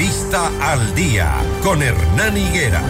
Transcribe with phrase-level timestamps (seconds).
[0.00, 1.30] Entrevista al día
[1.62, 2.82] con Hernán Higuera.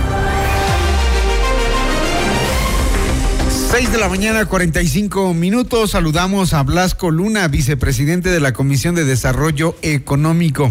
[3.72, 5.90] 6 de la mañana, 45 minutos.
[5.90, 10.70] Saludamos a Blasco Luna, vicepresidente de la Comisión de Desarrollo Económico.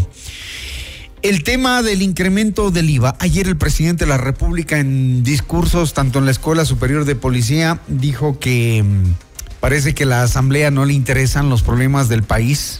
[1.24, 3.18] El tema del incremento del IVA.
[3.20, 7.82] Ayer el presidente de la República en discursos, tanto en la Escuela Superior de Policía,
[7.90, 12.80] dijo que mm, parece que a la Asamblea no le interesan los problemas del país.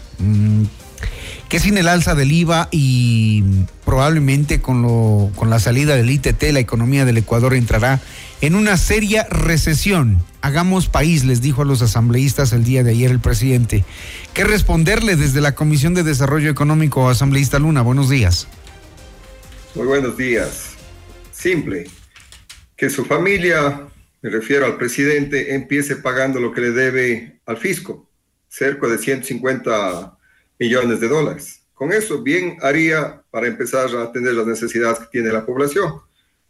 [1.50, 3.44] Que sin el alza del IVA y
[3.84, 8.00] probablemente con, lo, con la salida del ITT, la economía del Ecuador entrará
[8.42, 10.24] en una seria recesión.
[10.42, 13.84] Hagamos país, les dijo a los asambleístas el día de ayer el presidente.
[14.36, 17.82] ¿Qué responderle desde la Comisión de Desarrollo Económico, asambleísta Luna?
[17.82, 18.48] Buenos días.
[19.74, 20.76] Muy buenos días.
[21.32, 21.90] Simple.
[22.76, 23.88] Que su familia,
[24.22, 28.08] me refiero al presidente, empiece pagando lo que le debe al fisco,
[28.48, 30.19] cerca de 150
[30.60, 31.66] millones de dólares.
[31.74, 35.94] Con eso bien haría para empezar a atender las necesidades que tiene la población.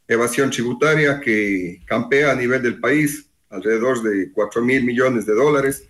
[0.07, 5.87] Evasión tributaria que campea a nivel del país, alrededor de 4 mil millones de dólares,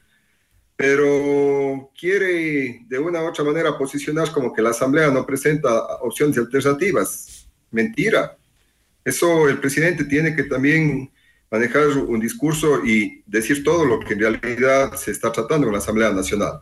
[0.75, 6.37] pero quiere de una u otra manera posicionar como que la Asamblea no presenta opciones
[6.37, 7.49] alternativas.
[7.71, 8.37] Mentira.
[9.03, 11.11] Eso el presidente tiene que también
[11.49, 15.79] manejar un discurso y decir todo lo que en realidad se está tratando en la
[15.79, 16.61] Asamblea Nacional.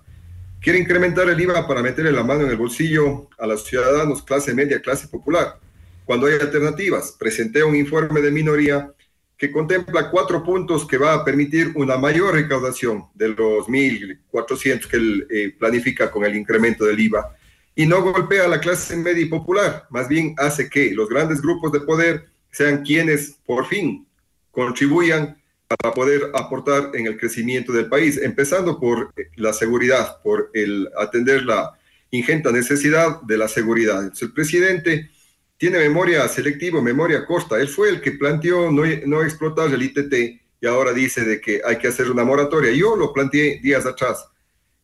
[0.68, 4.54] Quiere incrementar el IVA para meterle la mano en el bolsillo a los ciudadanos clase
[4.54, 5.62] media, clase popular.
[6.04, 8.92] Cuando hay alternativas, presenté un informe de minoría
[9.38, 14.98] que contempla cuatro puntos que va a permitir una mayor recaudación de los 1.400 que
[14.98, 17.34] él eh, planifica con el incremento del IVA
[17.74, 21.42] y no golpea a la clase media y popular, más bien hace que los grandes
[21.42, 24.06] grupos de poder sean quienes por fin
[24.52, 25.37] contribuyan
[25.68, 30.90] para poder aportar en el crecimiento del país, empezando por eh, la seguridad, por el
[30.98, 31.78] atender la
[32.12, 34.12] ingente necesidad de la seguridad.
[34.20, 35.10] el presidente
[35.58, 37.60] tiene memoria selectiva, memoria corta.
[37.60, 40.14] Él fue el que planteó no, no explotar el ITT
[40.62, 42.72] y ahora dice de que hay que hacer una moratoria.
[42.72, 44.26] Yo lo planteé días atrás,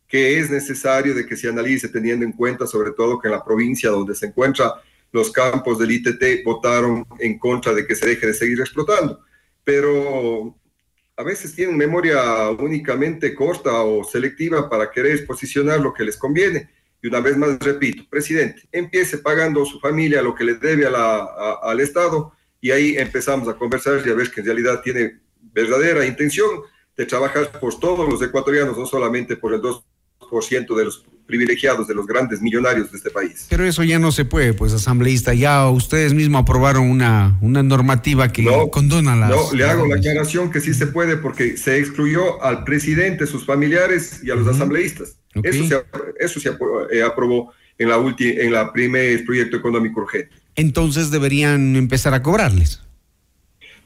[0.06, 3.44] que es necesario de que se analice teniendo en cuenta sobre todo que en la
[3.44, 4.70] provincia donde se encuentran
[5.12, 9.20] los campos del ITT votaron en contra de que se deje de seguir explotando.
[9.62, 10.56] Pero
[11.16, 16.70] a veces tienen memoria únicamente corta o selectiva para querer posicionar lo que les conviene.
[17.02, 21.58] Y una vez más repito, presidente, empiece pagando su familia lo que le debe a
[21.62, 25.20] al Estado y ahí empezamos a conversar y a ver que en realidad tiene
[25.52, 26.62] verdadera intención
[26.96, 29.82] de trabajar por todos los ecuatorianos, no solamente por el 2%
[30.76, 33.46] de los privilegiados de los grandes millonarios de este país.
[33.48, 38.30] Pero eso ya no se puede, pues asambleísta, ya ustedes mismos aprobaron una, una normativa
[38.30, 39.30] que condona las...
[39.30, 43.46] No, le hago la aclaración que sí se puede porque se excluyó al presidente, sus
[43.46, 45.16] familiares y a los asambleístas.
[45.42, 45.82] Eso se,
[46.20, 46.50] eso se
[46.92, 50.30] eh, aprobó en la, en la primer proyecto económico urgente.
[50.56, 52.82] Entonces deberían empezar a cobrarles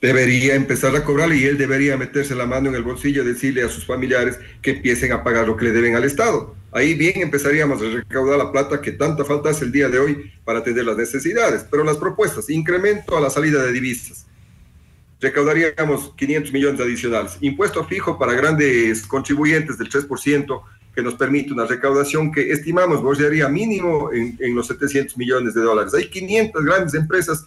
[0.01, 3.63] debería empezar a cobrarle y él debería meterse la mano en el bolsillo y decirle
[3.63, 6.55] a sus familiares que empiecen a pagar lo que le deben al Estado.
[6.71, 10.33] Ahí bien empezaríamos a recaudar la plata que tanta falta hace el día de hoy
[10.45, 11.67] para atender las necesidades.
[11.69, 14.27] Pero las propuestas, incremento a la salida de divisas,
[15.21, 17.39] recaudaríamos 500 millones adicionales.
[17.41, 20.63] Impuesto fijo para grandes contribuyentes del 3%,
[20.95, 25.63] que nos permite una recaudación que estimamos bordearía mínimo en, en los 700 millones de
[25.63, 25.95] dólares.
[25.95, 27.47] Hay 500 grandes empresas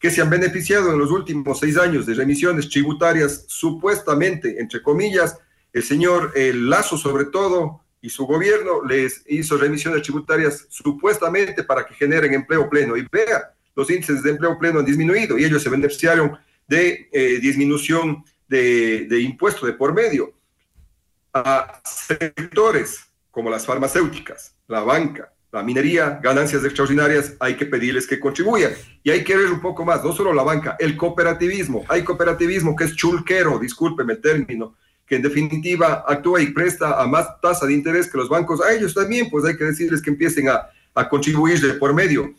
[0.00, 5.38] que se han beneficiado en los últimos seis años de remisiones tributarias, supuestamente, entre comillas,
[5.74, 11.94] el señor Lazo sobre todo y su gobierno les hizo remisiones tributarias supuestamente para que
[11.94, 12.96] generen empleo pleno.
[12.96, 17.38] Y vea, los índices de empleo pleno han disminuido y ellos se beneficiaron de eh,
[17.38, 20.32] disminución de, de impuestos de por medio.
[21.34, 28.20] A sectores como las farmacéuticas, la banca, la minería, ganancias extraordinarias, hay que pedirles que
[28.20, 28.72] contribuyan.
[29.02, 31.84] Y hay que ver un poco más, no solo la banca, el cooperativismo.
[31.88, 37.06] Hay cooperativismo que es chulquero, discúlpeme el término, que en definitiva actúa y presta a
[37.06, 38.60] más tasa de interés que los bancos.
[38.62, 42.32] A ellos también, pues hay que decirles que empiecen a, a contribuir de por medio.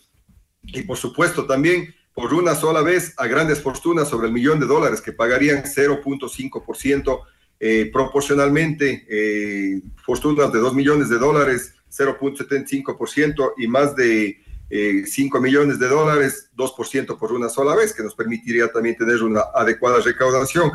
[0.64, 4.68] Y por supuesto también por una sola vez a grandes fortunas sobre el millón de
[4.68, 7.22] dólares que pagarían 0.5%
[7.60, 14.40] eh, proporcionalmente, eh, fortunas de 2 millones de dólares 0.75% y más de
[14.70, 19.22] 5 eh, millones de dólares, 2% por una sola vez, que nos permitiría también tener
[19.22, 20.72] una adecuada recaudación.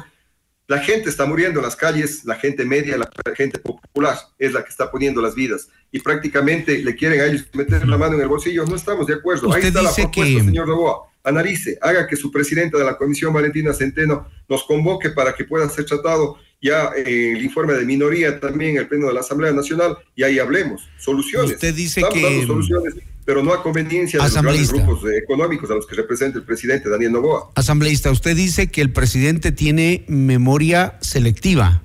[0.68, 4.64] La gente está muriendo en las calles, la gente media, la gente popular es la
[4.64, 8.22] que está poniendo las vidas y prácticamente le quieren a ellos meter la mano en
[8.22, 8.64] el bolsillo.
[8.66, 9.52] No estamos de acuerdo.
[9.52, 11.08] Ahí está la propuesta, señor Novoa.
[11.22, 15.68] Analice, haga que su presidenta de la Comisión, Valentina Centeno, nos convoque para que pueda
[15.68, 19.96] ser tratado ya eh, el informe de minoría también, el pleno de la Asamblea Nacional,
[20.14, 20.88] y ahí hablemos.
[20.98, 21.52] Soluciones.
[21.52, 22.46] Usted dice que.
[22.46, 22.94] soluciones
[23.26, 26.88] pero no a conveniencia de los grandes grupos económicos a los que representa el presidente
[26.88, 27.50] Daniel Novoa.
[27.56, 31.82] Asambleísta, usted dice que el presidente tiene memoria selectiva.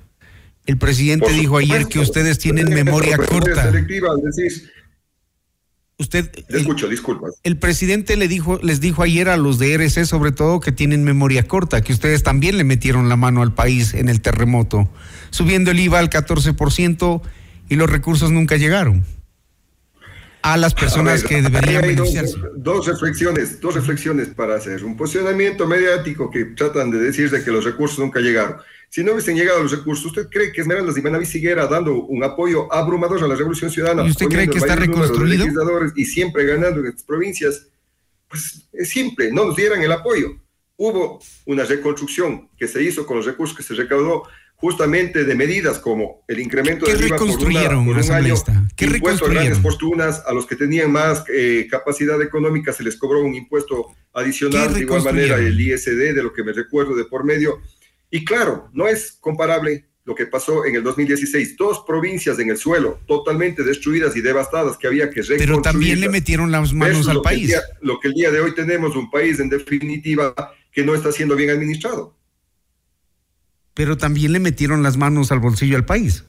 [0.67, 3.63] El presidente dijo ayer que ustedes tienen memoria corta.
[3.63, 4.09] Selectiva,
[6.01, 6.31] Usted.
[6.49, 7.35] escucho, disculpas.
[7.43, 11.03] El presidente le dijo, les dijo ayer a los de RC, sobre todo, que tienen
[11.03, 14.89] memoria corta, que ustedes también le metieron la mano al país en el terremoto,
[15.29, 17.21] subiendo el IVA al 14%
[17.69, 19.05] y los recursos nunca llegaron
[20.41, 22.37] a las personas que deberían beneficiarse.
[22.55, 24.83] Dos, reflexiones, dos reflexiones para hacer.
[24.83, 28.57] Un posicionamiento mediático que tratan de decir de que los recursos nunca llegaron.
[28.89, 32.23] Si no hubiesen llegado los recursos, ¿usted cree que Esmeraldas y Manaví siguiera dando un
[32.23, 34.05] apoyo abrumador a la Revolución Ciudadana?
[34.05, 35.45] ¿Y usted cree que está reconstruido?
[35.95, 37.67] Y siempre ganando en estas provincias.
[38.27, 40.37] Pues es simple, no nos dieran el apoyo.
[40.77, 44.23] Hubo una reconstrucción que se hizo con los recursos que se recaudó
[44.61, 48.35] justamente de medidas como el incremento del IVA por, una, por un año,
[48.75, 52.95] ¿Qué impuesto a grandes fortunas, a los que tenían más eh, capacidad económica se les
[52.95, 57.05] cobró un impuesto adicional, de igual manera el ISD, de lo que me recuerdo de
[57.05, 57.59] por medio,
[58.11, 61.57] y claro, no es comparable lo que pasó en el 2016.
[61.57, 65.39] Dos provincias en el suelo, totalmente destruidas y devastadas, que había que reconstruir.
[65.39, 67.55] Pero también le metieron las manos al país.
[67.81, 70.33] lo que el día de hoy tenemos, un país en definitiva
[70.71, 72.15] que no está siendo bien administrado.
[73.73, 76.25] Pero también le metieron las manos al bolsillo al país.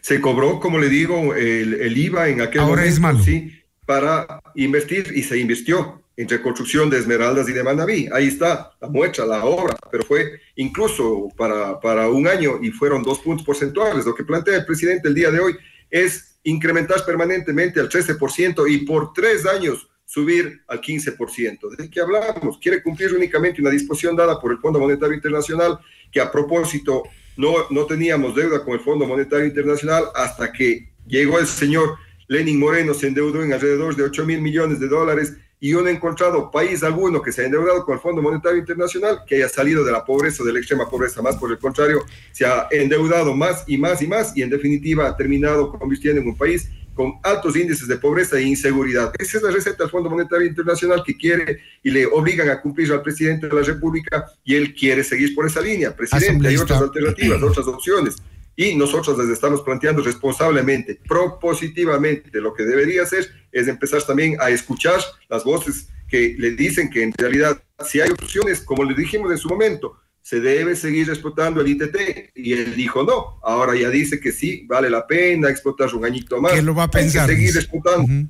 [0.00, 3.18] Se cobró, como le digo, el, IVA en aquel Ahora es malo.
[3.18, 3.52] sí,
[3.84, 8.08] para invertir y se invirtió en reconstrucción de Esmeraldas y de Manaví.
[8.12, 13.02] Ahí está la muestra, la obra, pero fue incluso para, para un año y fueron
[13.02, 14.06] dos puntos porcentuales.
[14.06, 15.56] Lo que plantea el presidente el día de hoy
[15.90, 21.76] es incrementar permanentemente al 13% y por tres años subir al 15%.
[21.76, 22.58] ¿De qué hablamos?
[22.58, 25.78] Quiere cumplir únicamente una disposición dada por el Fondo Monetario Internacional,
[26.10, 27.02] que a propósito
[27.36, 31.96] no, no teníamos deuda con el Fondo Monetario Internacional hasta que llegó el señor
[32.28, 35.88] Lenin Moreno, se endeudó en alrededor de 8 mil millones de dólares y yo no
[35.88, 39.48] he encontrado país alguno que se haya endeudado con el Fondo Monetario Internacional que haya
[39.48, 42.68] salido de la pobreza o de la extrema pobreza, más por el contrario, se ha
[42.70, 46.70] endeudado más y más y más y en definitiva ha terminado convirtiendo en un país
[46.96, 49.12] con altos índices de pobreza e inseguridad.
[49.18, 52.90] Esa es la receta del Fondo Monetario Internacional que quiere y le obligan a cumplir
[52.90, 55.94] al presidente de la República y él quiere seguir por esa línea.
[55.94, 58.16] Presidente, hay otras alternativas, otras opciones
[58.56, 62.40] y nosotros les estamos planteando responsablemente, propositivamente.
[62.40, 67.02] Lo que debería hacer es empezar también a escuchar las voces que le dicen que
[67.02, 71.60] en realidad si hay opciones, como le dijimos en su momento, se debe seguir explotando
[71.60, 71.96] el ITT.
[72.34, 73.38] Y él dijo no.
[73.44, 76.52] Ahora ya dice que sí, vale la pena explotar un añito más.
[76.52, 77.30] Que lo va a pensar.
[77.30, 78.28] Hay que seguir explotando.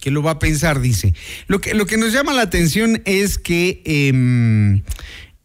[0.00, 1.12] Que lo va a pensar, dice.
[1.48, 4.84] Lo que, lo que nos llama la atención es que em,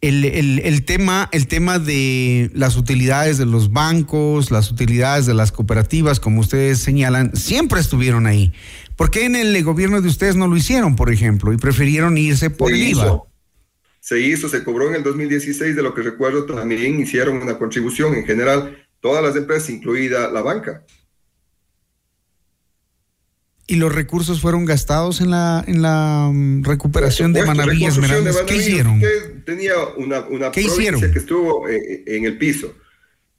[0.00, 6.20] el, tema, el tema de las utilidades de los bancos, las utilidades de las cooperativas,
[6.20, 8.52] como ustedes señalan, siempre estuvieron ahí.
[8.94, 12.48] ¿Por qué en el gobierno de ustedes no lo hicieron, por ejemplo, y prefirieron irse
[12.48, 13.24] por el IVA?
[14.08, 18.14] Se hizo, se cobró en el 2016, de lo que recuerdo también hicieron una contribución
[18.14, 20.82] en general, todas las empresas, incluida la banca.
[23.70, 28.38] y los recursos fueron gastados en la en la mm, recuperación de Manaví Esmeraldas.
[28.46, 28.98] ¿Qué hicieron?
[29.44, 32.74] Tenía una, una provincia que estuvo eh, eh, en el piso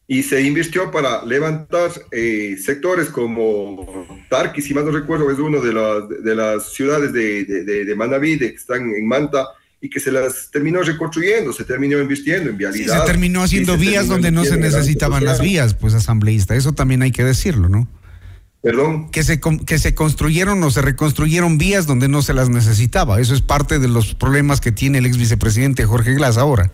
[0.05, 5.61] y se invirtió para levantar eh, sectores como Tarqui, si mal no recuerdo, es uno
[5.61, 9.47] de las, de las ciudades de, de, de, Manaví, que están en Manta,
[9.81, 12.93] y que se las terminó reconstruyendo, se terminó invirtiendo en vialidad.
[12.93, 17.01] Sí, se terminó haciendo vías donde no se necesitaban las vías, pues asambleísta, eso también
[17.01, 17.87] hay que decirlo, ¿no?
[18.61, 19.09] Perdón.
[19.09, 23.21] Que se, que se construyeron o se reconstruyeron vías donde no se las necesitaba.
[23.21, 26.69] Eso es parte de los problemas que tiene el ex vicepresidente Jorge Glass ahora.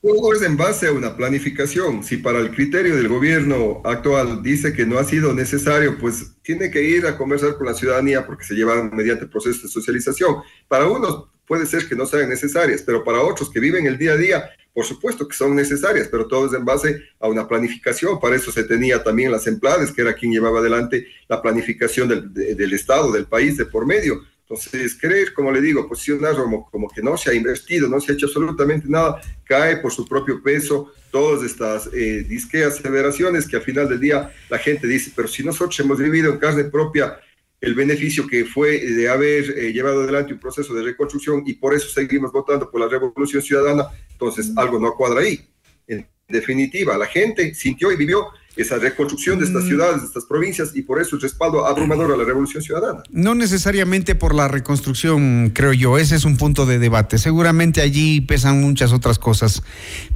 [0.00, 2.04] Todo es en base a una planificación.
[2.04, 6.70] Si para el criterio del gobierno actual dice que no ha sido necesario, pues tiene
[6.70, 10.36] que ir a conversar con la ciudadanía porque se llevan mediante procesos de socialización.
[10.68, 14.12] Para unos puede ser que no sean necesarias, pero para otros que viven el día
[14.12, 18.20] a día por supuesto que son necesarias, pero todo es en base a una planificación.
[18.20, 22.72] Para eso se tenía también las emplades, que era quien llevaba adelante la planificación del,
[22.72, 24.22] Estado, del país, de por medio.
[24.42, 28.12] Entonces, creer, como le digo, posicionar como, como, que no se ha invertido, no se
[28.12, 33.56] ha hecho absolutamente nada, cae por su propio peso todas estas eh, disqueas, aseveraciones que
[33.56, 37.18] al final del día la gente dice, pero si nosotros hemos vivido en carne propia
[37.60, 41.74] el beneficio que fue de haber eh, llevado adelante un proceso de reconstrucción y por
[41.74, 45.40] eso seguimos votando por la revolución ciudadana, entonces algo no cuadra ahí.
[45.86, 50.74] En definitiva, la gente sintió y vivió esa reconstrucción de estas ciudades, de estas provincias,
[50.74, 53.02] y por eso el respaldo abrumador a la revolución ciudadana.
[53.10, 57.18] No necesariamente por la reconstrucción, creo yo, ese es un punto de debate.
[57.18, 59.62] Seguramente allí pesan muchas otras cosas,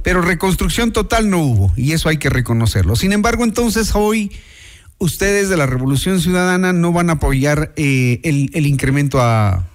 [0.03, 2.97] pero reconstrucción total no hubo, y eso hay que reconocerlo.
[2.97, 4.29] Sin embargo, entonces hoy
[5.03, 9.67] ustedes de la Revolución Ciudadana no van a apoyar eh, el, el, incremento a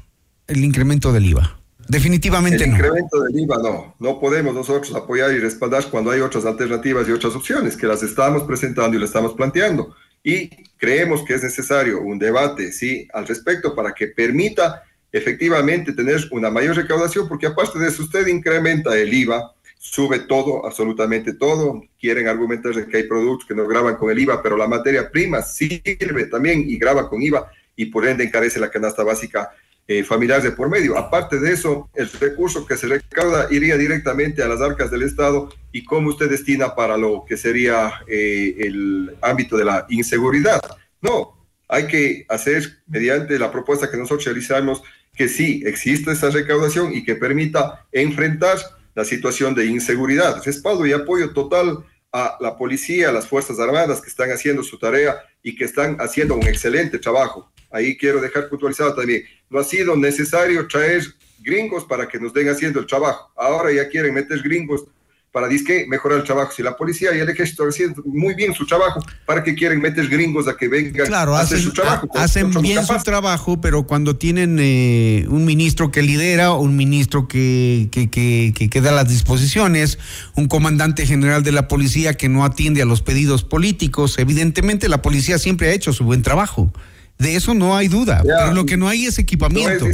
[0.47, 1.59] el incremento del IVA.
[1.89, 6.45] Definitivamente el incremento del IVA no, no podemos nosotros apoyar y respaldar cuando hay otras
[6.45, 9.95] alternativas y otras opciones que las estamos presentando y las estamos planteando.
[10.23, 14.83] Y creemos que es necesario un debate, sí, al respecto para que permita
[15.13, 20.67] efectivamente tener una mayor recaudación, porque aparte de eso usted incrementa el IVA, sube todo,
[20.67, 21.83] absolutamente todo.
[21.99, 25.41] Quieren argumentar que hay productos que no graban con el IVA, pero la materia prima
[25.43, 29.51] sirve también y graba con IVA y por ende encarece la canasta básica
[29.87, 30.99] eh, familiares de por medio.
[30.99, 35.49] Aparte de eso, el recurso que se recauda iría directamente a las arcas del Estado
[35.73, 40.61] y cómo usted destina para lo que sería eh, el ámbito de la inseguridad.
[41.01, 44.83] No, hay que hacer mediante la propuesta que nosotros realizamos
[45.15, 48.59] que sí existe esa recaudación y que permita enfrentar
[48.99, 50.43] la situación de inseguridad.
[50.45, 54.77] Respaldo y apoyo total a la policía, a las Fuerzas Armadas que están haciendo su
[54.77, 57.49] tarea y que están haciendo un excelente trabajo.
[57.71, 61.05] Ahí quiero dejar puntualizado también, no ha sido necesario traer
[61.39, 63.31] gringos para que nos den haciendo el trabajo.
[63.37, 64.85] Ahora ya quieren meter gringos
[65.33, 66.53] para disque mejorar el trabajo.
[66.57, 70.09] Si la policía y el ejército haciendo muy bien su trabajo, ¿para qué quieren meter
[70.09, 72.09] gringos a que vengan claro, a hacer su trabajo?
[72.15, 77.89] hacen bien su trabajo, pero cuando tienen eh, un ministro que lidera, un ministro que,
[77.91, 79.99] que, que, que, da las disposiciones,
[80.35, 85.03] un comandante general de la policía que no atiende a los pedidos políticos, evidentemente la
[85.03, 86.73] policía siempre ha hecho su buen trabajo.
[87.19, 89.87] De eso no hay duda, pero lo que no hay es equipamiento.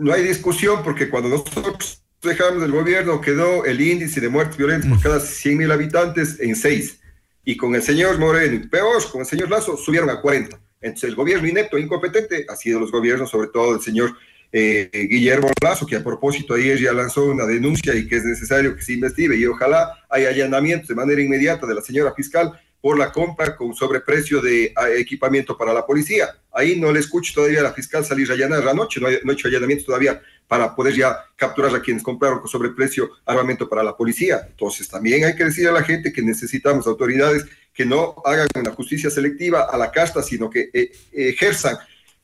[0.00, 4.90] No hay, discusión porque cuando nosotros dejamos el gobierno quedó el índice de muertes violentas
[4.90, 7.00] por cada 100 mil habitantes en 6.
[7.44, 10.60] Y con el señor Moreno, peor, con el señor Lazo, subieron a 40.
[10.80, 14.14] Entonces el gobierno inepto, incompetente, ha sido los gobiernos, sobre todo el señor
[14.52, 18.76] eh, Guillermo Lazo, que a propósito ayer ya lanzó una denuncia y que es necesario
[18.76, 22.98] que se investigue y ojalá haya allanamientos de manera inmediata de la señora fiscal por
[22.98, 26.28] la compra con sobreprecio de ah, equipamiento para la policía.
[26.52, 29.32] Ahí no le escucho todavía a la fiscal salir a allanar la noche, no, ha
[29.32, 33.96] hecho allanamientos todavía para poder ya capturar a quienes compraron con sobreprecio armamento para la
[33.96, 34.40] policía.
[34.48, 38.72] Entonces también hay que decir a la gente que necesitamos autoridades que no hagan una
[38.72, 41.78] justicia selectiva a la casta, sino que eh, ejerzan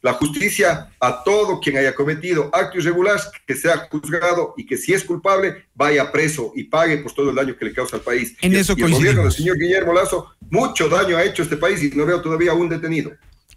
[0.06, 4.94] la justicia a todo quien haya cometido actos irregulares, que sea juzgado y que si
[4.94, 8.36] es culpable vaya preso y pague por todo el daño que le causa al país.
[8.40, 11.82] En eso y el gobierno del señor Guillermo Lazo mucho daño ha hecho este país
[11.82, 13.10] y no veo todavía un detenido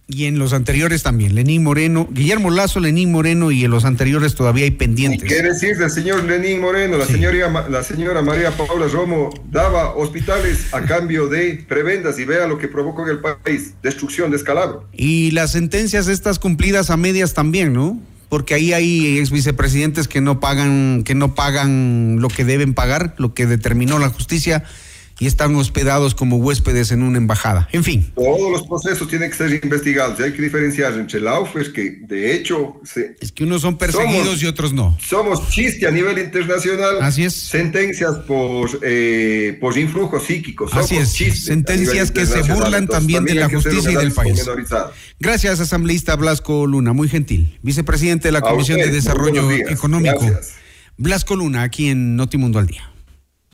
[0.09, 4.33] y en los anteriores también, Lenín Moreno, Guillermo Lazo, Lenín Moreno y en los anteriores
[4.33, 5.29] todavía hay pendientes.
[5.29, 6.97] ¿Qué decir del señor Lenín Moreno?
[6.97, 12.47] La, señora, la señora María Paula Romo daba hospitales a cambio de prebendas y vea
[12.47, 14.89] lo que provocó en el país, destrucción, descalabro.
[14.93, 18.01] Y las sentencias estas cumplidas a medias también, ¿no?
[18.29, 23.13] Porque ahí hay ex vicepresidentes que no pagan, que no pagan lo que deben pagar,
[23.17, 24.63] lo que determinó la justicia
[25.19, 27.67] y están hospedados como huéspedes en una embajada.
[27.71, 28.11] En fin.
[28.15, 31.97] Todos los procesos tienen que ser investigados y hay que diferenciar entre la UFES, que
[32.01, 32.81] de hecho...
[33.19, 34.97] es que unos son perseguidos y otros no.
[34.99, 36.97] Somos chiste a nivel internacional.
[37.01, 37.33] Así es.
[37.33, 40.73] Sentencias por, eh, por influjos psíquicos.
[40.73, 41.09] Así es.
[41.43, 44.45] Sentencias que se burlan también de la justicia y del país.
[45.19, 47.57] Gracias, asambleísta Blasco Luna, muy gentil.
[47.61, 50.25] Vicepresidente de la Comisión de Desarrollo Económico.
[50.97, 52.88] Blasco Luna, aquí en Notimundo al Día.